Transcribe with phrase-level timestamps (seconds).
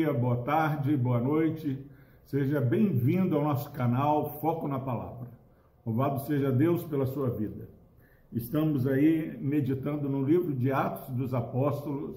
[0.00, 1.78] dia, boa tarde, boa noite.
[2.24, 5.28] Seja bem-vindo ao nosso canal Foco na Palavra.
[5.84, 7.68] Louvado seja Deus pela sua vida.
[8.32, 12.16] Estamos aí meditando no livro de Atos dos Apóstolos,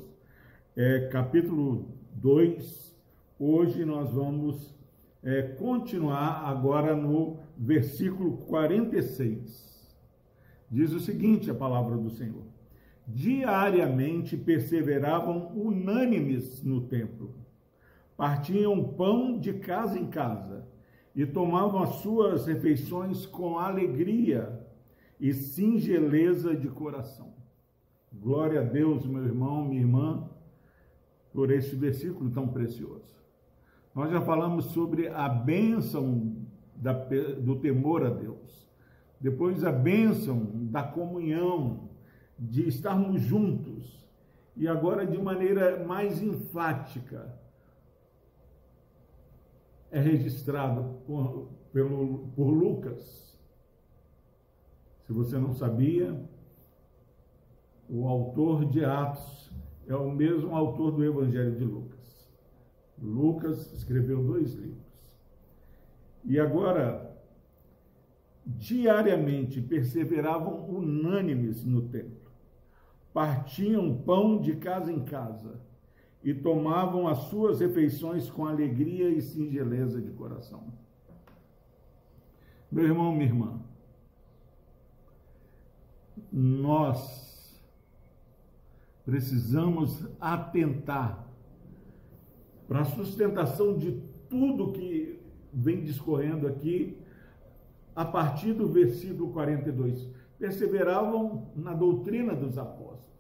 [0.78, 2.96] é, capítulo 2.
[3.38, 4.74] Hoje nós vamos
[5.22, 9.94] é, continuar agora no versículo 46.
[10.72, 12.46] Diz o seguinte a palavra do Senhor
[13.06, 17.43] diariamente perseveravam unânimes no templo.
[18.16, 20.68] Partiam pão de casa em casa
[21.16, 24.60] e tomavam as suas refeições com alegria
[25.20, 27.34] e singeleza de coração.
[28.12, 30.30] Glória a Deus, meu irmão, minha irmã,
[31.34, 33.14] por este versículo tão precioso.
[33.94, 36.36] Nós já falamos sobre a bênção
[36.76, 38.68] da, do temor a Deus,
[39.20, 41.90] depois a bênção da comunhão,
[42.38, 44.04] de estarmos juntos
[44.56, 47.34] e agora de maneira mais enfática
[49.94, 53.40] é registrado por, pelo, por Lucas.
[55.06, 56.20] Se você não sabia,
[57.88, 59.52] o autor de Atos
[59.88, 62.28] é o mesmo autor do Evangelho de Lucas.
[63.00, 65.14] Lucas escreveu dois livros.
[66.26, 67.16] E agora,
[68.44, 72.24] diariamente perseveravam unânimes no templo
[73.14, 75.62] partiam pão de casa em casa
[76.24, 80.64] e tomavam as suas refeições com alegria e singeleza de coração.
[82.72, 83.60] Meu irmão, minha irmã,
[86.32, 87.62] nós
[89.06, 91.28] precisamos atentar
[92.68, 95.20] para a sustentação de tudo que
[95.54, 96.98] vem discorrendo aqui
[97.96, 103.13] a partir do versículo 42 perseveravam na doutrina dos apóstolos,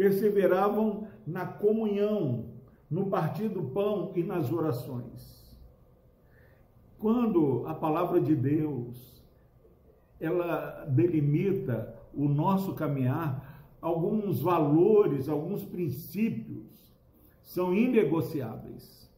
[0.00, 2.46] perseveravam na comunhão,
[2.90, 5.54] no partir do pão e nas orações.
[6.98, 9.22] Quando a palavra de Deus
[10.18, 16.90] ela delimita o nosso caminhar, alguns valores, alguns princípios
[17.42, 19.12] são inegociáveis.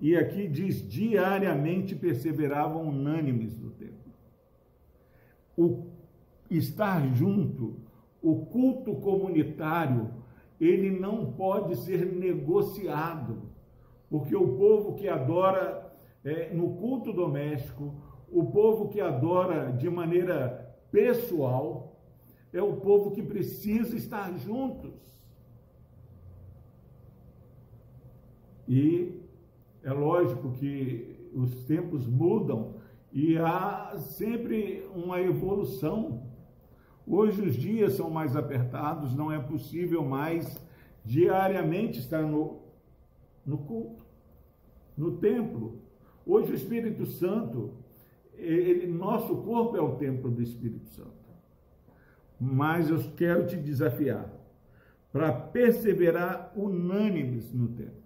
[0.00, 4.08] E aqui diz: diariamente perseveravam unânimes no tempo
[5.54, 5.86] o
[6.50, 7.89] estar junto,
[8.22, 10.10] o culto comunitário,
[10.60, 13.50] ele não pode ser negociado,
[14.08, 15.90] porque o povo que adora
[16.24, 17.94] é, no culto doméstico,
[18.30, 21.98] o povo que adora de maneira pessoal,
[22.52, 24.92] é o povo que precisa estar juntos.
[28.68, 29.20] E
[29.82, 32.74] é lógico que os tempos mudam
[33.12, 36.29] e há sempre uma evolução.
[37.12, 40.64] Hoje os dias são mais apertados, não é possível mais
[41.04, 42.60] diariamente estar no,
[43.44, 44.06] no culto,
[44.96, 45.80] no templo.
[46.24, 47.72] Hoje o Espírito Santo,
[48.34, 51.10] ele, nosso corpo é o templo do Espírito Santo.
[52.38, 54.30] Mas eu quero te desafiar
[55.12, 58.04] para perseverar unânimes no templo,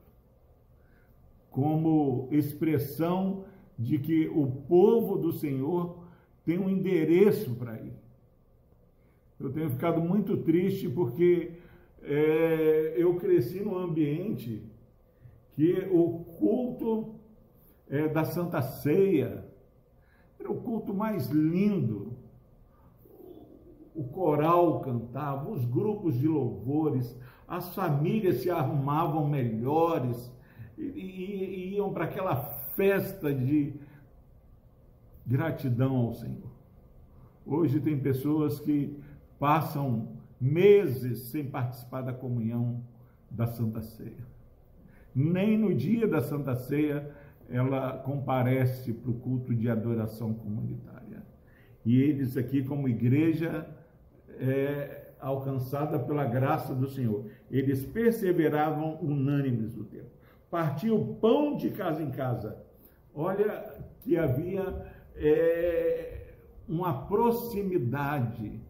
[1.50, 3.44] como expressão
[3.78, 6.02] de que o povo do Senhor
[6.42, 8.03] tem um endereço para ir.
[9.38, 11.58] Eu tenho ficado muito triste porque
[12.02, 14.62] é, eu cresci num ambiente
[15.52, 17.14] que o culto
[17.88, 19.44] é, da Santa Ceia
[20.38, 22.12] era o culto mais lindo.
[23.94, 27.16] O coral cantava, os grupos de louvores,
[27.46, 30.32] as famílias se arrumavam melhores
[30.76, 32.36] e, e, e iam para aquela
[32.76, 33.74] festa de
[35.26, 36.52] gratidão ao Senhor.
[37.46, 38.98] Hoje tem pessoas que
[39.38, 42.82] passam meses sem participar da comunhão
[43.30, 44.26] da Santa Ceia.
[45.14, 47.10] Nem no dia da Santa Ceia
[47.48, 51.22] ela comparece para o culto de adoração comunitária.
[51.84, 53.68] E eles aqui, como igreja,
[54.40, 60.10] é, alcançada pela graça do Senhor, eles perseveravam unânimes no tempo.
[60.50, 62.64] Partia o pão de casa em casa
[63.14, 63.62] Olha
[64.00, 64.84] que havia
[65.14, 66.34] é,
[66.68, 68.60] uma proximidade.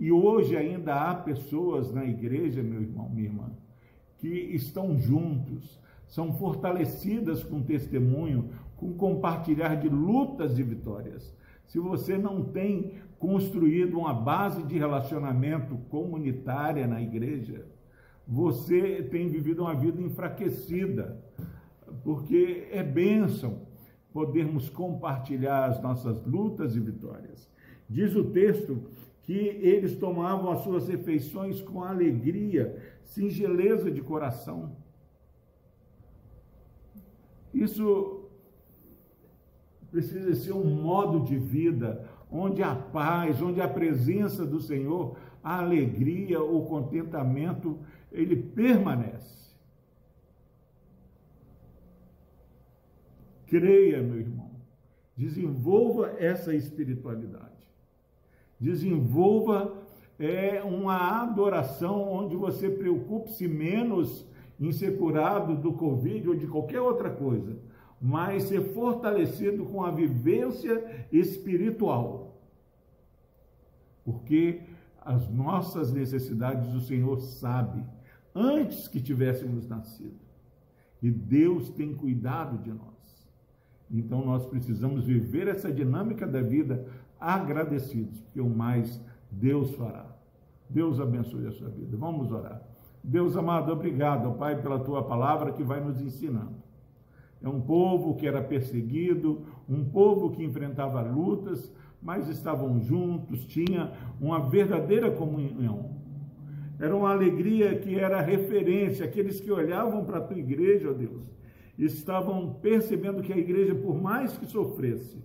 [0.00, 3.50] E hoje ainda há pessoas na igreja, meu irmão, minha irmã,
[4.16, 8.48] que estão juntos, são fortalecidas com testemunho,
[8.78, 11.36] com compartilhar de lutas e vitórias.
[11.66, 17.66] Se você não tem construído uma base de relacionamento comunitária na igreja,
[18.26, 21.22] você tem vivido uma vida enfraquecida
[22.02, 23.66] porque é bênção
[24.12, 27.48] podermos compartilhar as nossas lutas e vitórias.
[27.88, 28.82] Diz o texto
[29.30, 34.74] que eles tomavam as suas refeições com alegria, singeleza de coração.
[37.54, 38.28] Isso
[39.88, 45.58] precisa ser um modo de vida onde a paz, onde a presença do Senhor, a
[45.58, 47.78] alegria, o contentamento,
[48.10, 49.54] ele permanece.
[53.46, 54.50] Creia, meu irmão,
[55.16, 57.49] desenvolva essa espiritualidade.
[58.60, 59.74] Desenvolva
[60.18, 64.26] é, uma adoração onde você preocupe-se menos
[64.60, 67.58] em ser curado do Covid ou de qualquer outra coisa,
[68.00, 72.38] mas ser fortalecido com a vivência espiritual.
[74.04, 74.60] Porque
[75.00, 77.82] as nossas necessidades o Senhor sabe
[78.34, 80.18] antes que tivéssemos nascido.
[81.02, 82.89] E Deus tem cuidado de nós.
[83.90, 86.86] Então nós precisamos viver essa dinâmica da vida
[87.18, 89.00] agradecidos, porque o mais
[89.30, 90.06] Deus fará.
[90.68, 91.96] Deus abençoe a sua vida.
[91.96, 92.62] Vamos orar.
[93.02, 96.60] Deus amado, obrigado, Pai, pela tua palavra que vai nos ensinando.
[97.42, 101.72] É um povo que era perseguido, um povo que enfrentava lutas,
[102.02, 105.90] mas estavam juntos, tinha uma verdadeira comunhão.
[106.78, 111.22] Era uma alegria que era referência, aqueles que olhavam para a tua igreja, ó Deus,
[111.78, 115.18] estavam percebendo que a igreja, por mais que sofresse,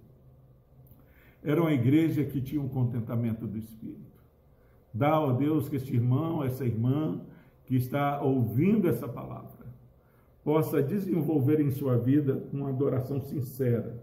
[1.43, 4.15] era uma igreja que tinha um contentamento do Espírito.
[4.93, 7.21] Dá, ó Deus, que este irmão, essa irmã
[7.65, 9.65] que está ouvindo essa palavra,
[10.43, 14.01] possa desenvolver em sua vida uma adoração sincera,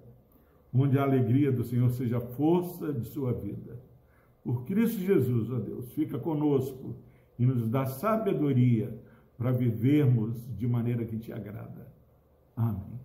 [0.75, 3.79] onde a alegria do Senhor seja a força de sua vida.
[4.45, 6.97] Por Cristo Jesus, ó Deus, fica conosco
[7.39, 8.97] e nos dá sabedoria
[9.39, 11.87] para vivermos de maneira que te agrada.
[12.57, 13.01] Amém.